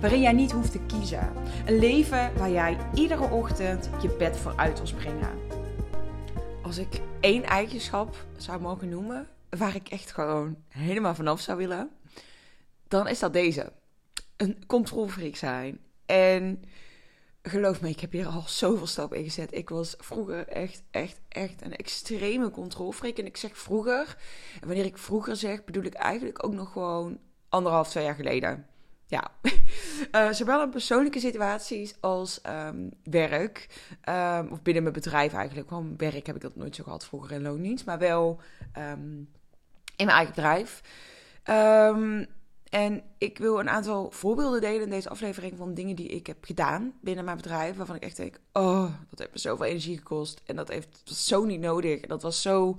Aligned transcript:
waarin 0.00 0.20
jij 0.20 0.32
niet 0.32 0.52
hoeft 0.52 0.72
te 0.72 0.80
kiezen. 0.86 1.32
Een 1.66 1.78
leven 1.78 2.36
waar 2.36 2.50
jij 2.50 2.76
iedere 2.94 3.30
ochtend 3.30 3.90
je 4.02 4.08
bed 4.08 4.36
voor 4.36 4.56
uit 4.56 4.76
wil 4.76 4.86
springen. 4.86 5.38
Als 6.62 6.78
ik 6.78 7.00
één 7.20 7.42
eigenschap 7.42 8.26
zou 8.36 8.60
mogen 8.60 8.88
noemen, 8.88 9.28
waar 9.48 9.74
ik 9.74 9.88
echt 9.88 10.12
gewoon 10.12 10.56
helemaal 10.68 11.14
vanaf 11.14 11.40
zou 11.40 11.58
willen, 11.58 11.90
dan 12.88 13.08
is 13.08 13.18
dat 13.18 13.32
deze. 13.32 13.72
Een 14.36 14.66
controlfreak 14.66 15.36
zijn. 15.36 15.78
En 16.06 16.62
geloof 17.42 17.80
me, 17.80 17.88
ik 17.88 18.00
heb 18.00 18.12
hier 18.12 18.26
al 18.26 18.42
zoveel 18.46 18.86
stappen 18.86 19.18
in 19.18 19.24
gezet. 19.24 19.54
Ik 19.54 19.68
was 19.68 19.94
vroeger 19.98 20.48
echt, 20.48 20.82
echt, 20.90 21.20
echt 21.28 21.62
een 21.62 21.76
extreme 21.76 22.50
controlfreak. 22.50 23.16
En 23.16 23.26
ik 23.26 23.36
zeg 23.36 23.58
vroeger, 23.58 24.16
en 24.60 24.66
wanneer 24.66 24.84
ik 24.84 24.98
vroeger 24.98 25.36
zeg, 25.36 25.64
bedoel 25.64 25.84
ik 25.84 25.94
eigenlijk 25.94 26.44
ook 26.44 26.54
nog 26.54 26.72
gewoon 26.72 27.18
anderhalf, 27.48 27.88
twee 27.88 28.04
jaar 28.04 28.14
geleden. 28.14 28.66
Ja, 29.10 29.30
uh, 30.12 30.32
zowel 30.40 30.62
in 30.62 30.70
persoonlijke 30.70 31.20
situaties 31.20 31.94
als 32.00 32.40
um, 32.46 32.90
werk. 33.02 33.66
Um, 34.08 34.48
of 34.50 34.62
binnen 34.62 34.82
mijn 34.82 34.94
bedrijf 34.94 35.32
eigenlijk. 35.32 35.68
Gewoon 35.68 35.96
werk 35.96 36.26
heb 36.26 36.36
ik 36.36 36.42
dat 36.42 36.56
nooit 36.56 36.74
zo 36.74 36.84
gehad 36.84 37.04
vroeger 37.04 37.32
in 37.32 37.42
loondienst. 37.42 37.86
Maar 37.86 37.98
wel 37.98 38.40
um, 38.78 39.28
in 39.96 40.06
mijn 40.06 40.16
eigen 40.16 40.34
bedrijf. 40.34 40.80
en 42.70 43.02
ik 43.18 43.38
wil 43.38 43.60
een 43.60 43.68
aantal 43.68 44.10
voorbeelden 44.10 44.60
delen 44.60 44.82
in 44.82 44.90
deze 44.90 45.08
aflevering 45.08 45.56
van 45.56 45.74
dingen 45.74 45.96
die 45.96 46.08
ik 46.08 46.26
heb 46.26 46.44
gedaan 46.44 46.92
binnen 47.00 47.24
mijn 47.24 47.36
bedrijf. 47.36 47.76
Waarvan 47.76 47.96
ik 47.96 48.02
echt 48.02 48.16
denk, 48.16 48.40
oh, 48.52 48.92
dat 49.10 49.18
heeft 49.18 49.32
me 49.32 49.38
zoveel 49.38 49.66
energie 49.66 49.96
gekost. 49.96 50.42
En 50.46 50.56
dat 50.56 50.68
heeft 50.68 51.02
was 51.04 51.26
zo 51.26 51.44
niet 51.44 51.60
nodig. 51.60 52.00
Dat 52.00 52.22
was 52.22 52.42
zo 52.42 52.78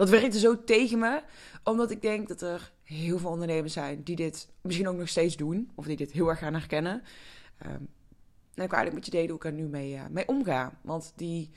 dat 0.00 0.08
werkte 0.08 0.38
zo 0.38 0.64
tegen 0.64 0.98
me, 0.98 1.22
omdat 1.64 1.90
ik 1.90 2.02
denk 2.02 2.28
dat 2.28 2.40
er 2.40 2.72
heel 2.90 3.18
veel 3.18 3.30
ondernemers 3.30 3.72
zijn 3.72 4.02
die 4.02 4.16
dit 4.16 4.48
misschien 4.60 4.88
ook 4.88 4.96
nog 4.96 5.08
steeds 5.08 5.36
doen, 5.36 5.70
of 5.74 5.84
die 5.84 5.96
dit 5.96 6.12
heel 6.12 6.28
erg 6.28 6.38
gaan 6.38 6.54
herkennen. 6.54 7.02
Um, 7.66 7.88
en 8.54 8.66
ik 8.66 8.72
eigenlijk 8.72 8.94
met 8.94 9.04
je 9.04 9.10
delen 9.10 9.28
hoe 9.28 9.36
ik 9.36 9.44
er 9.44 9.52
nu 9.52 9.66
mee, 9.66 9.94
uh, 9.94 10.06
mee 10.10 10.28
omga. 10.28 10.78
Want 10.82 11.12
die, 11.16 11.50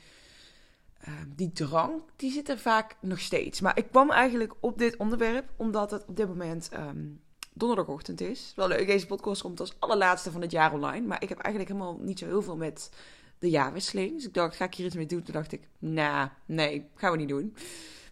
uh, 1.08 1.14
die 1.36 1.52
drang, 1.52 2.02
die 2.16 2.32
zit 2.32 2.48
er 2.48 2.58
vaak 2.58 2.96
nog 3.00 3.20
steeds. 3.20 3.60
Maar 3.60 3.78
ik 3.78 3.90
kwam 3.90 4.10
eigenlijk 4.10 4.54
op 4.60 4.78
dit 4.78 4.96
onderwerp, 4.96 5.48
omdat 5.56 5.90
het 5.90 6.04
op 6.06 6.16
dit 6.16 6.28
moment 6.28 6.70
um, 6.74 7.20
donderdagochtend 7.52 8.20
is. 8.20 8.52
Wel 8.56 8.68
leuk, 8.68 8.86
deze 8.86 9.06
podcast 9.06 9.42
komt 9.42 9.60
als 9.60 9.74
allerlaatste 9.78 10.30
van 10.30 10.40
het 10.40 10.50
jaar 10.50 10.72
online. 10.72 11.06
Maar 11.06 11.22
ik 11.22 11.28
heb 11.28 11.38
eigenlijk 11.38 11.72
helemaal 11.72 11.98
niet 12.00 12.18
zo 12.18 12.26
heel 12.26 12.42
veel 12.42 12.56
met 12.56 12.90
de 13.38 13.50
jaarwisseling. 13.50 14.14
Dus 14.14 14.26
ik 14.26 14.34
dacht, 14.34 14.56
ga 14.56 14.64
ik 14.64 14.74
hier 14.74 14.86
iets 14.86 14.96
mee 14.96 15.06
doen? 15.06 15.22
Toen 15.22 15.34
dacht 15.34 15.52
ik, 15.52 15.68
nou, 15.78 16.28
nee, 16.46 16.88
gaan 16.94 17.10
we 17.10 17.16
niet 17.16 17.28
doen. 17.28 17.56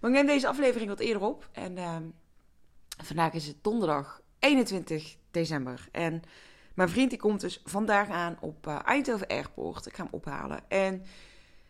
Maar 0.00 0.10
ik 0.10 0.16
neem 0.16 0.26
deze 0.26 0.48
aflevering 0.48 0.88
wat 0.88 1.00
eerder 1.00 1.22
op. 1.22 1.48
En 1.52 1.74
vandaag 2.96 3.32
is 3.32 3.46
het 3.46 3.56
donderdag 3.62 4.20
21 4.38 5.16
december. 5.30 5.88
En 5.92 6.22
mijn 6.74 6.88
vriend 6.88 7.10
die 7.10 7.18
komt 7.18 7.40
dus 7.40 7.60
vandaag 7.64 8.08
aan 8.08 8.36
op 8.40 8.66
uh, 8.66 8.78
Eindhoven 8.84 9.26
Airport. 9.26 9.86
Ik 9.86 9.94
ga 9.94 10.02
hem 10.02 10.12
ophalen. 10.12 10.60
En 10.68 11.04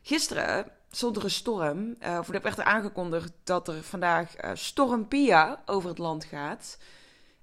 gisteren 0.02 0.66
stond 0.90 1.16
er 1.16 1.24
een 1.24 1.30
storm. 1.30 1.96
Uh, 2.02 2.16
of 2.18 2.26
heb 2.32 2.44
echt 2.44 2.60
aangekondigd 2.60 3.32
dat 3.44 3.68
er 3.68 3.82
vandaag 3.82 4.44
uh, 4.44 4.50
storm 4.54 5.08
Pia 5.08 5.62
over 5.66 5.88
het 5.88 5.98
land 5.98 6.24
gaat. 6.24 6.78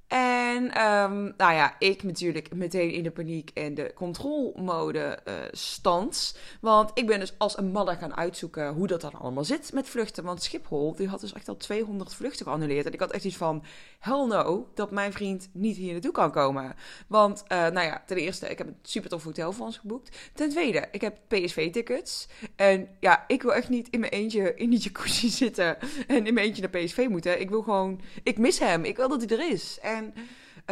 En 0.09 0.63
um, 0.63 1.33
nou 1.37 1.53
ja, 1.53 1.75
ik 1.79 2.03
natuurlijk 2.03 2.53
meteen 2.53 2.91
in 2.91 3.03
de 3.03 3.11
paniek 3.11 3.51
en 3.53 3.73
de 3.73 3.91
controlmode 3.95 5.19
uh, 5.27 5.33
stand. 5.51 6.37
Want 6.61 6.91
ik 6.93 7.07
ben 7.07 7.19
dus 7.19 7.33
als 7.37 7.57
een 7.57 7.71
malle 7.71 7.95
gaan 7.95 8.15
uitzoeken 8.15 8.73
hoe 8.73 8.87
dat 8.87 9.01
dan 9.01 9.13
allemaal 9.13 9.43
zit 9.43 9.73
met 9.73 9.89
vluchten. 9.89 10.23
Want 10.23 10.43
Schiphol, 10.43 10.95
die 10.95 11.07
had 11.07 11.19
dus 11.19 11.33
echt 11.33 11.47
al 11.47 11.57
200 11.57 12.13
vluchten 12.13 12.45
geannuleerd. 12.45 12.85
En 12.85 12.93
ik 12.93 12.99
had 12.99 13.11
echt 13.11 13.23
iets 13.23 13.37
van, 13.37 13.63
hell 13.99 14.25
no, 14.25 14.67
dat 14.73 14.91
mijn 14.91 15.11
vriend 15.11 15.49
niet 15.53 15.77
hier 15.77 15.91
naartoe 15.91 16.11
kan 16.11 16.31
komen. 16.31 16.75
Want, 17.07 17.43
uh, 17.43 17.57
nou 17.57 17.85
ja, 17.85 18.03
ten 18.05 18.17
eerste, 18.17 18.49
ik 18.49 18.57
heb 18.57 18.67
een 18.67 18.77
super 18.81 19.09
tof 19.09 19.23
hotel 19.23 19.51
voor 19.51 19.65
ons 19.65 19.77
geboekt. 19.77 20.17
Ten 20.33 20.49
tweede, 20.49 20.87
ik 20.91 21.01
heb 21.01 21.17
PSV-tickets. 21.27 22.27
En 22.55 22.87
ja, 22.99 23.23
ik 23.27 23.41
wil 23.41 23.53
echt 23.53 23.69
niet 23.69 23.87
in 23.89 23.99
mijn 23.99 24.11
eentje 24.11 24.55
in 24.55 24.69
die 24.69 24.79
jacuzzi 24.79 25.29
zitten 25.43 25.77
en 26.07 26.27
in 26.27 26.33
mijn 26.33 26.45
eentje 26.45 26.61
naar 26.61 26.83
PSV 26.83 27.07
moeten. 27.09 27.41
Ik 27.41 27.49
wil 27.49 27.61
gewoon, 27.61 28.01
ik 28.23 28.37
mis 28.37 28.59
hem. 28.59 28.83
Ik 28.83 28.95
wil 28.97 29.09
dat 29.09 29.21
hij 29.21 29.37
er 29.37 29.51
is. 29.51 29.77
En 29.81 29.98
en 29.99 30.13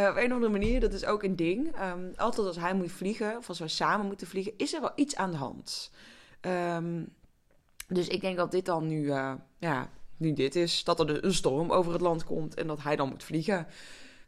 uh, 0.04 0.10
op 0.10 0.16
een 0.16 0.26
of 0.26 0.32
andere 0.32 0.52
manier, 0.52 0.80
dat 0.80 0.94
is 0.94 1.06
ook 1.06 1.24
een 1.24 1.36
ding. 1.36 1.82
Um, 1.82 2.12
altijd 2.16 2.48
als 2.48 2.58
hij 2.58 2.74
moet 2.74 2.92
vliegen, 2.92 3.38
of 3.38 3.50
als 3.50 3.60
wij 3.60 3.68
samen 3.68 4.06
moeten 4.06 4.28
vliegen, 4.28 4.54
is 4.58 4.74
er 4.74 4.82
wel 4.82 4.92
iets 4.96 5.16
aan 5.16 5.32
de 5.32 5.38
hand. 5.38 5.92
Um, 6.42 7.16
dus 7.88 8.08
ik 8.08 8.22
denk 8.22 8.38
dat 8.38 8.52
dit 8.52 8.66
dan 8.66 8.88
nu, 8.88 9.04
uh, 9.04 9.34
ja, 9.58 9.90
nu 10.18 10.34
dit 10.34 10.56
is. 10.56 10.84
Dat 10.84 11.00
er 11.00 11.24
een 11.24 11.34
storm 11.34 11.72
over 11.72 11.92
het 11.92 12.02
land 12.02 12.24
komt 12.24 12.56
en 12.56 12.68
dat 12.68 12.84
hij 12.84 12.96
dan 12.96 13.10
moet 13.10 13.24
vliegen. 13.24 13.68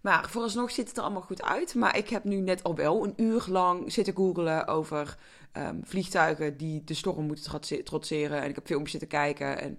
Maar 0.01 0.29
vooralsnog 0.29 0.71
ziet 0.71 0.87
het 0.87 0.97
er 0.97 1.03
allemaal 1.03 1.21
goed 1.21 1.43
uit. 1.43 1.75
Maar 1.75 1.97
ik 1.97 2.09
heb 2.09 2.23
nu 2.23 2.35
net 2.35 2.63
al 2.63 2.75
wel 2.75 3.03
een 3.03 3.13
uur 3.15 3.45
lang 3.47 3.91
zitten 3.91 4.15
googelen 4.15 4.67
over 4.67 5.17
um, 5.53 5.81
vliegtuigen 5.83 6.57
die 6.57 6.83
de 6.83 6.93
storm 6.93 7.25
moeten 7.25 7.83
trotseren. 7.83 8.41
En 8.41 8.49
ik 8.49 8.55
heb 8.55 8.65
filmpjes 8.65 8.91
zitten 8.91 9.09
kijken. 9.09 9.59
En 9.59 9.71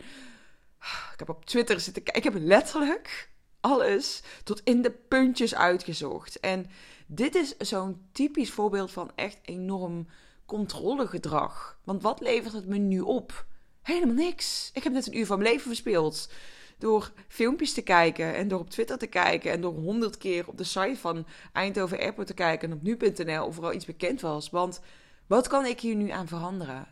ik 1.12 1.18
heb 1.18 1.28
op 1.28 1.44
Twitter 1.44 1.80
zitten 1.80 2.02
kijken. 2.02 2.22
Ik 2.22 2.32
heb 2.32 2.42
letterlijk 2.42 3.30
alles 3.60 4.22
tot 4.44 4.60
in 4.64 4.82
de 4.82 4.90
puntjes 4.90 5.54
uitgezocht. 5.54 6.40
En 6.40 6.66
dit 7.06 7.34
is 7.34 7.56
zo'n 7.56 8.08
typisch 8.12 8.50
voorbeeld 8.50 8.90
van 8.90 9.10
echt 9.14 9.38
enorm 9.42 10.06
controlegedrag. 10.46 11.78
Want 11.84 12.02
wat 12.02 12.20
levert 12.20 12.52
het 12.52 12.66
me 12.66 12.76
nu 12.76 13.00
op? 13.00 13.46
Helemaal 13.82 14.14
niks. 14.14 14.70
Ik 14.74 14.82
heb 14.82 14.92
net 14.92 15.06
een 15.06 15.18
uur 15.18 15.26
van 15.26 15.38
mijn 15.38 15.50
leven 15.50 15.66
verspeeld. 15.66 16.32
Door 16.78 17.12
filmpjes 17.28 17.72
te 17.72 17.82
kijken 17.82 18.34
en 18.34 18.48
door 18.48 18.60
op 18.60 18.70
Twitter 18.70 18.98
te 18.98 19.06
kijken 19.06 19.52
en 19.52 19.60
door 19.60 19.72
honderd 19.72 20.16
keer 20.16 20.48
op 20.48 20.58
de 20.58 20.64
site 20.64 20.96
van 20.96 21.26
Eindhoven 21.52 21.98
Airport 21.98 22.26
te 22.26 22.34
kijken 22.34 22.70
en 22.70 22.76
op 22.76 22.82
nu.nl 22.82 23.46
of 23.46 23.56
er 23.56 23.64
al 23.64 23.72
iets 23.72 23.84
bekend 23.84 24.20
was. 24.20 24.50
Want 24.50 24.80
wat 25.26 25.48
kan 25.48 25.66
ik 25.66 25.80
hier 25.80 25.94
nu 25.94 26.10
aan 26.10 26.28
veranderen? 26.28 26.88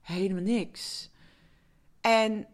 Helemaal 0.00 0.42
niks. 0.42 1.10
En 2.00 2.46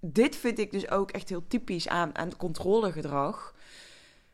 dit 0.00 0.36
vind 0.36 0.58
ik 0.58 0.70
dus 0.70 0.90
ook 0.90 1.10
echt 1.10 1.28
heel 1.28 1.46
typisch 1.48 1.88
aan, 1.88 2.16
aan 2.16 2.36
controlegedrag. 2.36 3.54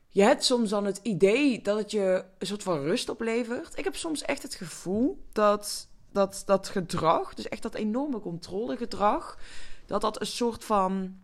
Je 0.08 0.22
hebt 0.22 0.44
soms 0.44 0.70
dan 0.70 0.84
het 0.84 1.00
idee 1.02 1.62
dat 1.62 1.78
het 1.78 1.90
je 1.90 2.24
een 2.38 2.46
soort 2.46 2.62
van 2.62 2.82
rust 2.82 3.08
oplevert. 3.08 3.78
Ik 3.78 3.84
heb 3.84 3.96
soms 3.96 4.22
echt 4.22 4.42
het 4.42 4.54
gevoel 4.54 5.24
dat 5.32 5.88
dat, 6.12 6.42
dat 6.46 6.68
gedrag, 6.68 7.34
dus 7.34 7.48
echt 7.48 7.62
dat 7.62 7.74
enorme 7.74 8.20
controlegedrag, 8.20 9.38
dat 9.86 10.00
dat 10.00 10.20
een 10.20 10.26
soort 10.26 10.64
van. 10.64 11.20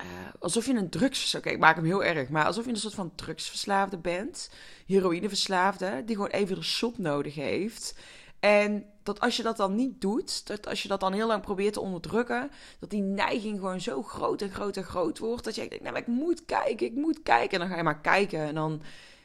Uh, 0.00 0.04
alsof 0.38 0.66
je 0.66 0.74
een 0.74 0.90
drugs. 0.90 1.34
Oké, 1.34 1.50
ik 1.50 1.58
maak 1.58 1.76
hem 1.76 1.84
heel 1.84 2.04
erg. 2.04 2.28
Maar 2.28 2.44
alsof 2.44 2.64
je 2.64 2.70
een 2.70 2.76
soort 2.76 2.94
van 2.94 3.14
drugsverslaafde 3.14 3.98
bent. 3.98 4.50
Heroïneverslaafde. 4.86 6.02
Die 6.04 6.14
gewoon 6.14 6.30
even 6.30 6.56
een 6.56 6.64
shot 6.64 6.98
nodig 6.98 7.34
heeft. 7.34 7.94
En 8.40 8.86
dat 9.04 9.20
als 9.20 9.36
je 9.36 9.42
dat 9.42 9.56
dan 9.56 9.74
niet 9.74 10.00
doet, 10.00 10.46
dat 10.46 10.66
als 10.66 10.82
je 10.82 10.88
dat 10.88 11.00
dan 11.00 11.12
heel 11.12 11.26
lang 11.26 11.42
probeert 11.42 11.72
te 11.72 11.80
onderdrukken, 11.80 12.50
dat 12.78 12.90
die 12.90 13.02
neiging 13.02 13.58
gewoon 13.58 13.80
zo 13.80 14.02
groot 14.02 14.42
en 14.42 14.50
groot 14.50 14.76
en 14.76 14.84
groot 14.84 15.18
wordt. 15.18 15.44
Dat 15.44 15.54
je 15.54 15.68
denkt, 15.68 15.84
nou, 15.84 15.96
ik 15.96 16.06
moet 16.06 16.44
kijken, 16.44 16.86
ik 16.86 16.94
moet 16.94 17.22
kijken. 17.22 17.52
En 17.52 17.58
dan 17.58 17.68
ga 17.68 17.76
je 17.76 17.82
maar 17.82 18.00
kijken. 18.00 18.40
En 18.40 18.54
dan 18.54 18.82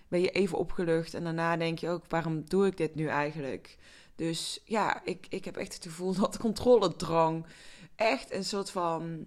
ben 0.07 0.21
je 0.21 0.29
even 0.29 0.57
opgelucht. 0.57 1.13
En 1.13 1.23
daarna 1.23 1.57
denk 1.57 1.79
je 1.79 1.89
ook, 1.89 2.03
waarom 2.07 2.43
doe 2.47 2.65
ik 2.65 2.77
dit 2.77 2.95
nu 2.95 3.07
eigenlijk? 3.07 3.77
Dus 4.15 4.61
ja, 4.65 5.01
ik, 5.03 5.25
ik 5.29 5.45
heb 5.45 5.57
echt 5.57 5.73
het 5.73 5.83
gevoel 5.83 6.13
dat 6.19 6.37
controledrang 6.37 7.45
echt 7.95 8.31
een 8.31 8.45
soort 8.45 8.69
van 8.69 9.25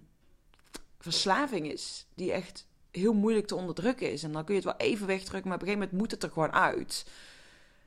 verslaving 0.99 1.71
is. 1.71 2.05
Die 2.15 2.31
echt 2.31 2.67
heel 2.91 3.13
moeilijk 3.13 3.47
te 3.47 3.55
onderdrukken 3.55 4.11
is. 4.11 4.23
En 4.23 4.31
dan 4.31 4.43
kun 4.43 4.55
je 4.55 4.61
het 4.61 4.77
wel 4.77 4.87
even 4.87 5.07
wegdrukken, 5.07 5.49
maar 5.49 5.57
op 5.57 5.63
een 5.63 5.67
gegeven 5.67 5.89
moment 5.89 6.01
moet 6.01 6.11
het 6.11 6.23
er 6.23 6.31
gewoon 6.31 6.53
uit. 6.53 7.05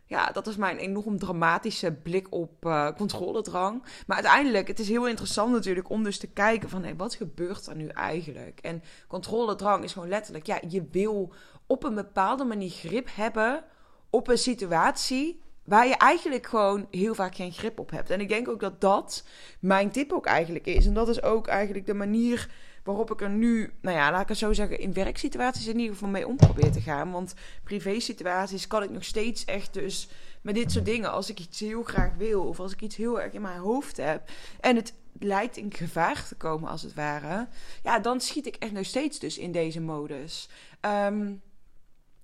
Ja, 0.07 0.27
dat 0.27 0.47
is 0.47 0.57
mijn 0.57 0.77
enorm 0.77 1.19
dramatische 1.19 1.93
blik 1.93 2.33
op 2.33 2.65
uh, 2.65 2.89
controledrang. 2.97 3.83
Maar 4.07 4.17
uiteindelijk, 4.17 4.69
het 4.69 4.79
is 4.79 4.89
heel 4.89 5.09
interessant 5.09 5.53
natuurlijk 5.53 5.91
om 5.91 6.03
dus 6.03 6.19
te 6.19 6.27
kijken 6.27 6.69
van... 6.69 6.83
Hey, 6.83 6.97
wat 6.97 7.15
gebeurt 7.15 7.67
er 7.67 7.77
nu 7.77 7.87
eigenlijk? 7.87 8.61
En 8.61 8.83
controledrang 9.09 9.85
is 9.85 9.93
gewoon 9.93 10.09
letterlijk... 10.09 10.47
Ja, 10.47 10.61
je 10.69 10.89
wil 10.91 11.33
op 11.67 11.85
een 11.85 11.95
bepaalde 11.95 12.45
manier 12.45 12.71
grip 12.71 13.09
hebben 13.15 13.65
op 14.11 14.29
een 14.29 14.39
situatie... 14.39 15.45
waar 15.67 15.87
je 15.87 15.97
eigenlijk 15.97 16.47
gewoon 16.47 16.87
heel 16.91 17.15
vaak 17.15 17.35
geen 17.35 17.53
grip 17.53 17.79
op 17.79 17.91
hebt. 17.91 18.11
En 18.11 18.21
ik 18.21 18.29
denk 18.29 18.49
ook 18.49 18.61
dat 18.61 18.81
dat 18.81 19.25
mijn 19.61 19.91
tip 19.91 20.13
ook 20.13 20.27
eigenlijk 20.27 20.67
is. 20.67 20.87
En 20.87 20.95
dat 20.95 21.09
is 21.09 21.23
ook 21.23 21.47
eigenlijk 21.47 21.87
de 21.87 21.95
manier 21.95 22.51
waarop 22.85 23.11
ik 23.11 23.21
er 23.21 23.31
nu, 23.31 23.73
nou 23.81 23.97
ja, 23.97 24.11
laat 24.11 24.23
ik 24.23 24.29
het 24.29 24.39
zo 24.39 24.53
zeggen, 24.53 24.79
in 24.79 24.93
werksituaties 24.93 25.67
in 25.67 25.79
ieder 25.79 25.93
geval 25.93 26.09
mee 26.09 26.27
om 26.27 26.37
probeer 26.37 26.73
te 26.73 26.81
gaan. 26.81 27.13
Want 27.13 27.35
privé 27.65 28.01
situaties 28.01 28.67
kan 28.67 28.83
ik 28.83 28.91
nog 28.91 29.05
steeds 29.05 29.45
echt 29.45 29.75
dus 29.75 30.09
met 30.43 30.55
dit 30.55 30.73
soort 30.73 30.85
dingen, 30.85 31.13
als 31.13 31.31
ik 31.31 31.41
iets 31.41 31.61
heel 31.61 31.83
graag 31.83 32.15
wil 32.17 32.45
of 32.45 32.61
als 32.61 32.73
ik 32.73 32.81
iets 32.81 32.97
heel 32.97 33.21
erg 33.21 33.33
in 33.33 33.43
mijn 33.43 33.59
hoofd 33.59 33.97
heb 33.97 34.31
en 34.61 34.77
het 34.77 34.95
lijkt 35.19 35.57
in 35.57 35.73
gevaar 35.73 36.27
te 36.29 36.35
komen 36.35 36.71
als 36.71 36.83
het 36.83 36.95
ware, 36.95 37.49
ja, 37.83 37.99
dan 37.99 38.21
schiet 38.21 38.47
ik 38.47 38.57
echt 38.57 38.73
nog 38.73 38.85
steeds 38.85 39.19
dus 39.19 39.39
in 39.39 39.53
deze 39.53 39.81
modus. 39.81 40.49
Ehm, 40.81 41.35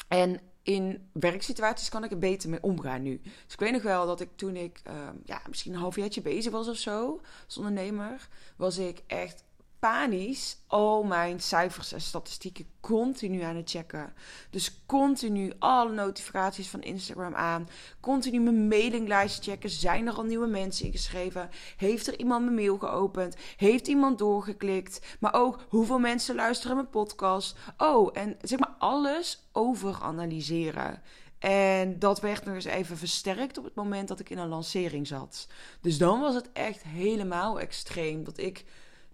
en 0.09 0.41
in 0.63 1.09
werksituaties 1.13 1.89
kan 1.89 2.05
ik 2.05 2.11
er 2.11 2.19
beter 2.19 2.51
mee 2.51 2.63
omgaan 2.63 3.03
nu. 3.03 3.21
Dus 3.23 3.53
ik 3.53 3.61
weet 3.61 3.73
nog 3.73 3.83
wel 3.83 4.07
dat 4.07 4.21
ik 4.21 4.29
toen 4.35 4.57
ik 4.57 4.83
um, 4.87 5.21
ja, 5.25 5.43
misschien 5.49 5.73
een 5.73 5.81
halfjaartje 5.81 6.23
bezig 6.23 6.53
was 6.53 6.69
of 6.69 6.77
zo, 6.77 7.21
als 7.47 7.57
ondernemer, 7.57 8.29
was 8.57 8.79
ik 8.79 9.03
echt 9.07 9.45
panisch 9.83 10.57
al 10.67 11.03
mijn 11.03 11.41
cijfers 11.41 11.93
en 11.93 12.01
statistieken 12.01 12.67
continu 12.81 13.41
aan 13.41 13.57
het 13.57 13.71
checken. 13.71 14.13
Dus 14.51 14.85
continu 14.87 15.53
alle 15.59 15.93
notificaties 15.93 16.69
van 16.69 16.83
Instagram 16.83 17.35
aan. 17.35 17.69
Continu 18.01 18.41
mijn 18.41 18.69
mailinglijst 18.69 19.45
checken. 19.45 19.71
Zijn 19.71 20.07
er 20.07 20.15
al 20.15 20.25
nieuwe 20.25 20.47
mensen 20.47 20.87
ingeschreven? 20.87 21.51
Heeft 21.77 22.07
er 22.07 22.19
iemand 22.19 22.45
mijn 22.45 22.57
mail 22.57 22.79
geopend? 22.79 23.37
Heeft 23.57 23.87
iemand 23.89 24.19
doorgeklikt? 24.19 25.17
Maar 25.21 25.35
ook 25.35 25.59
hoeveel 25.69 25.99
mensen 25.99 26.35
luisteren 26.35 26.77
mijn 26.77 26.91
podcast? 26.91 27.57
Oh, 27.77 28.11
en 28.13 28.37
zeg 28.41 28.59
maar 28.59 28.75
alles 28.79 29.49
overanalyseren. 29.53 31.03
En 31.39 31.99
dat 31.99 32.21
werd 32.21 32.45
nog 32.45 32.55
eens 32.55 32.65
even 32.65 32.97
versterkt 32.97 33.59
op 33.59 33.65
het 33.65 33.75
moment 33.75 34.09
dat 34.09 34.21
ik 34.21 34.31
in 34.31 34.39
een 34.39 34.49
lancering 34.49 35.07
zat. 35.07 35.47
Dus 35.81 35.99
dan 35.99 36.21
was 36.21 36.35
het 36.35 36.53
echt 36.53 36.83
helemaal 36.83 37.61
extreem. 37.61 38.25
Dat 38.25 38.39
ik 38.39 38.65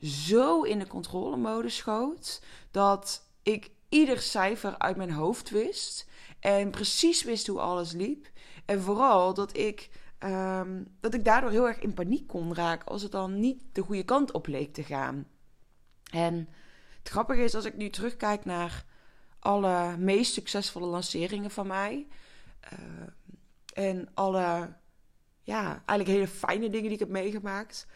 zo 0.03 0.63
in 0.63 0.79
de 0.79 0.87
controlemodus 0.87 1.77
schoot 1.77 2.43
dat 2.71 3.23
ik 3.43 3.71
ieder 3.89 4.21
cijfer 4.21 4.79
uit 4.79 4.97
mijn 4.97 5.13
hoofd 5.13 5.51
wist 5.51 6.07
en 6.41 6.71
precies 6.71 7.23
wist 7.23 7.47
hoe 7.47 7.61
alles 7.61 7.93
liep. 7.93 8.31
En 8.65 8.83
vooral 8.83 9.35
dat 9.35 9.57
ik, 9.57 9.91
um, 10.19 10.97
dat 11.01 11.15
ik 11.15 11.25
daardoor 11.25 11.51
heel 11.51 11.67
erg 11.69 11.79
in 11.79 11.95
paniek 11.95 12.27
kon 12.27 12.55
raken 12.55 12.87
als 12.87 13.03
het 13.03 13.13
dan 13.13 13.41
niet 13.41 13.63
de 13.73 13.83
goede 13.83 14.05
kant 14.05 14.33
op 14.33 14.47
leek 14.47 14.75
te 14.75 14.83
gaan. 14.83 15.27
En 16.11 16.49
het 16.99 17.09
grappige 17.09 17.43
is, 17.43 17.55
als 17.55 17.65
ik 17.65 17.77
nu 17.77 17.91
terugkijk 17.91 18.45
naar 18.45 18.85
alle 19.39 19.97
meest 19.97 20.33
succesvolle 20.33 20.87
lanceringen 20.87 21.51
van 21.51 21.67
mij. 21.67 22.07
Uh, 22.73 22.79
en 23.73 24.09
alle, 24.15 24.77
ja, 25.43 25.83
eigenlijk 25.87 26.09
hele 26.09 26.29
fijne 26.29 26.71
dingen 26.71 26.83
die 26.83 26.93
ik 26.93 26.99
heb 26.99 27.09
meegemaakt 27.09 27.87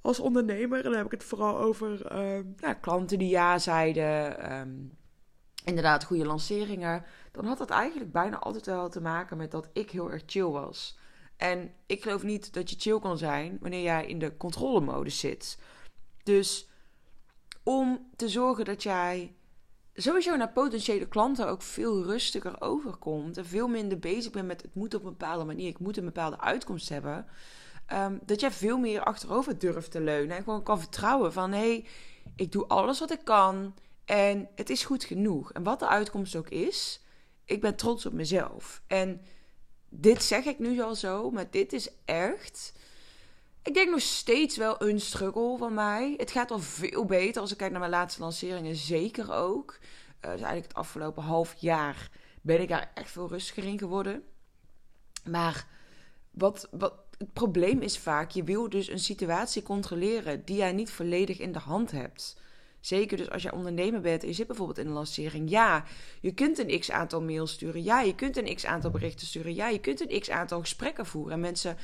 als 0.00 0.20
ondernemer. 0.20 0.78
En 0.78 0.84
dan 0.84 0.94
heb 0.94 1.04
ik 1.04 1.10
het 1.10 1.24
vooral 1.24 1.58
over 1.58 2.06
ehm, 2.06 2.44
ja, 2.56 2.74
klanten 2.74 3.18
die 3.18 3.28
ja 3.28 3.58
zeiden. 3.58 4.52
Um, 4.52 4.98
inderdaad, 5.64 6.04
goede 6.04 6.26
lanceringen. 6.26 7.04
Dan 7.32 7.44
had 7.44 7.58
dat 7.58 7.70
eigenlijk 7.70 8.12
bijna 8.12 8.38
altijd 8.38 8.66
wel 8.66 8.88
te 8.88 9.00
maken 9.00 9.36
met 9.36 9.50
dat 9.50 9.68
ik 9.72 9.90
heel 9.90 10.10
erg 10.10 10.22
chill 10.26 10.44
was. 10.44 10.98
En 11.36 11.74
ik 11.86 12.02
geloof 12.02 12.22
niet 12.22 12.52
dat 12.52 12.70
je 12.70 12.76
chill 12.78 12.98
kan 12.98 13.18
zijn 13.18 13.58
wanneer 13.60 13.82
jij 13.82 14.06
in 14.06 14.18
de 14.18 14.36
controlemodus 14.36 15.18
zit. 15.18 15.58
Dus 16.22 16.68
om 17.62 18.10
te 18.16 18.28
zorgen 18.28 18.64
dat 18.64 18.82
jij 18.82 19.34
sowieso 19.94 20.36
naar 20.36 20.52
potentiële 20.52 21.08
klanten 21.08 21.48
ook 21.48 21.62
veel 21.62 22.04
rustiger 22.04 22.60
overkomt. 22.60 23.36
En 23.36 23.46
veel 23.46 23.68
minder 23.68 23.98
bezig 23.98 24.32
bent 24.32 24.46
met 24.46 24.62
het 24.62 24.74
moet 24.74 24.94
op 24.94 25.04
een 25.04 25.10
bepaalde 25.10 25.44
manier. 25.44 25.68
Ik 25.68 25.78
moet 25.78 25.96
een 25.96 26.04
bepaalde 26.04 26.40
uitkomst 26.40 26.88
hebben. 26.88 27.26
Ehm, 27.90 28.18
dat 28.22 28.40
jij 28.40 28.50
veel 28.50 28.78
meer 28.78 29.02
achterover 29.02 29.58
durft 29.58 29.90
te 29.90 30.00
leunen. 30.00 30.36
En 30.36 30.42
gewoon 30.42 30.62
kan 30.62 30.80
vertrouwen 30.80 31.32
van... 31.32 31.52
hé, 31.52 31.58
hey, 31.58 31.86
ik 32.36 32.52
doe 32.52 32.66
alles 32.66 33.00
wat 33.00 33.10
ik 33.10 33.24
kan 33.24 33.74
en 34.04 34.48
het 34.54 34.70
is 34.70 34.84
goed 34.84 35.04
genoeg. 35.04 35.52
En 35.52 35.62
wat 35.62 35.78
de 35.78 35.88
uitkomst 35.88 36.36
ook 36.36 36.48
is, 36.48 37.00
ik 37.44 37.60
ben 37.60 37.76
trots 37.76 38.06
op 38.06 38.12
mezelf. 38.12 38.82
En 38.86 39.20
dit 39.88 40.22
zeg 40.22 40.44
ik 40.44 40.58
nu 40.58 40.80
al 40.80 40.94
zo, 40.94 41.30
maar 41.30 41.50
dit 41.50 41.72
is 41.72 41.90
echt... 42.04 42.72
Ik 43.62 43.74
denk 43.74 43.90
nog 43.90 44.00
steeds 44.00 44.56
wel 44.56 44.82
een 44.82 45.00
struggle 45.00 45.56
van 45.58 45.74
mij. 45.74 46.14
Het 46.16 46.30
gaat 46.30 46.50
al 46.50 46.58
veel 46.58 47.04
beter 47.04 47.40
als 47.40 47.50
ik 47.50 47.56
kijk 47.56 47.70
naar 47.70 47.80
mijn 47.80 47.92
laatste 47.92 48.20
lanceringen. 48.20 48.76
Zeker 48.76 49.32
ook. 49.32 49.78
Uh, 50.20 50.30
eigenlijk 50.30 50.66
het 50.66 50.74
afgelopen 50.74 51.22
half 51.22 51.54
jaar 51.54 52.10
ben 52.42 52.60
ik 52.60 52.68
daar 52.68 52.90
echt 52.94 53.10
veel 53.10 53.28
rustiger 53.28 53.64
in 53.64 53.78
geworden. 53.78 54.22
Maar 55.24 55.66
wat, 56.30 56.68
wat, 56.70 56.94
het 57.20 57.32
probleem 57.32 57.80
is 57.80 57.98
vaak, 57.98 58.30
je 58.30 58.44
wil 58.44 58.68
dus 58.68 58.88
een 58.88 58.98
situatie 58.98 59.62
controleren 59.62 60.44
die 60.44 60.56
jij 60.56 60.72
niet 60.72 60.90
volledig 60.90 61.38
in 61.38 61.52
de 61.52 61.58
hand 61.58 61.90
hebt. 61.90 62.40
Zeker 62.80 63.16
dus 63.16 63.30
als 63.30 63.42
je 63.42 63.52
ondernemer 63.52 64.00
bent 64.00 64.22
en 64.22 64.28
je 64.28 64.34
zit 64.34 64.46
bijvoorbeeld 64.46 64.78
in 64.78 64.86
een 64.86 64.92
lancering. 64.92 65.50
Ja, 65.50 65.84
je 66.20 66.32
kunt 66.32 66.58
een 66.58 66.78
x 66.78 66.90
aantal 66.90 67.22
mails 67.22 67.52
sturen. 67.52 67.82
Ja, 67.82 68.00
je 68.00 68.14
kunt 68.14 68.36
een 68.36 68.54
x 68.54 68.66
aantal 68.66 68.90
berichten 68.90 69.26
sturen. 69.26 69.54
Ja, 69.54 69.68
je 69.68 69.80
kunt 69.80 70.00
een 70.00 70.20
x 70.20 70.30
aantal 70.30 70.60
gesprekken 70.60 71.06
voeren 71.06 71.32
en 71.32 71.40
mensen 71.40 71.76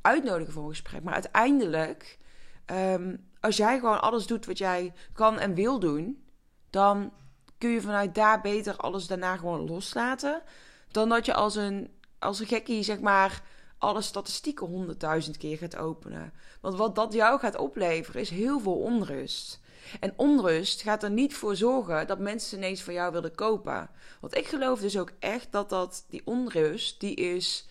uitnodigen 0.00 0.52
voor 0.52 0.62
een 0.62 0.70
gesprek. 0.70 1.02
Maar 1.02 1.14
uiteindelijk, 1.14 2.18
ehm, 2.64 3.16
als 3.40 3.56
jij 3.56 3.78
gewoon 3.78 4.00
alles 4.00 4.26
doet 4.26 4.46
wat 4.46 4.58
jij 4.58 4.92
kan 5.12 5.38
en 5.38 5.54
wil 5.54 5.78
doen, 5.78 6.24
dan 6.70 7.12
kun 7.58 7.70
je 7.70 7.80
vanuit 7.80 8.14
daar 8.14 8.40
beter 8.40 8.76
alles 8.76 9.06
daarna 9.06 9.36
gewoon 9.36 9.66
loslaten. 9.66 10.42
Dan 10.90 11.08
dat 11.08 11.26
je 11.26 11.34
als 11.34 11.56
een, 11.56 11.90
als 12.18 12.40
een 12.40 12.46
gekkie, 12.46 12.82
zeg 12.82 13.00
maar 13.00 13.42
alle 13.80 14.02
statistieken 14.02 14.66
honderdduizend 14.66 15.36
keer 15.36 15.58
gaat 15.58 15.76
openen. 15.76 16.32
Want 16.60 16.76
wat 16.76 16.94
dat 16.94 17.12
jou 17.12 17.38
gaat 17.38 17.56
opleveren 17.56 18.20
is 18.20 18.30
heel 18.30 18.60
veel 18.60 18.78
onrust. 18.78 19.60
En 20.00 20.12
onrust 20.16 20.82
gaat 20.82 21.02
er 21.02 21.10
niet 21.10 21.34
voor 21.34 21.56
zorgen 21.56 22.06
dat 22.06 22.18
mensen 22.18 22.58
ineens 22.58 22.82
van 22.82 22.94
jou 22.94 23.12
willen 23.12 23.34
kopen. 23.34 23.90
Want 24.20 24.36
ik 24.36 24.46
geloof 24.46 24.80
dus 24.80 24.98
ook 24.98 25.12
echt 25.18 25.52
dat, 25.52 25.68
dat 25.68 26.04
die 26.08 26.22
onrust, 26.24 27.00
die 27.00 27.14
is, 27.14 27.68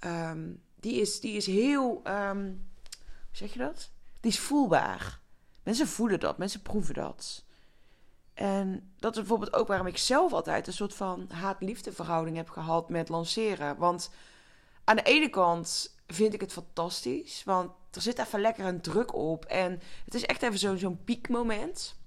um, 0.00 0.62
die 0.80 1.00
is, 1.00 1.20
die 1.20 1.36
is 1.36 1.46
heel, 1.46 2.02
um, 2.06 2.66
hoe 3.00 3.36
zeg 3.36 3.52
je 3.52 3.58
dat? 3.58 3.90
Die 4.20 4.30
is 4.30 4.38
voelbaar. 4.38 5.20
Mensen 5.62 5.88
voelen 5.88 6.20
dat, 6.20 6.38
mensen 6.38 6.62
proeven 6.62 6.94
dat. 6.94 7.44
En 8.34 8.92
dat 8.98 9.12
is 9.12 9.18
bijvoorbeeld 9.18 9.54
ook 9.54 9.68
waarom 9.68 9.86
ik 9.86 9.98
zelf 9.98 10.32
altijd 10.32 10.66
een 10.66 10.72
soort 10.72 10.94
van 10.94 11.26
haat-liefde 11.30 11.92
verhouding 11.92 12.36
heb 12.36 12.48
gehad 12.48 12.88
met 12.88 13.08
lanceren. 13.08 13.76
Want 13.76 14.10
aan 14.84 14.96
de 14.96 15.02
ene 15.02 15.28
kant 15.28 15.96
vind 16.06 16.34
ik 16.34 16.40
het 16.40 16.52
fantastisch, 16.52 17.44
want 17.44 17.70
er 17.90 18.02
zit 18.02 18.18
even 18.18 18.40
lekker 18.40 18.64
een 18.64 18.80
druk 18.80 19.14
op. 19.14 19.44
En 19.44 19.80
het 20.04 20.14
is 20.14 20.24
echt 20.24 20.42
even 20.42 20.78
zo'n 20.78 21.04
piekmoment. 21.04 22.00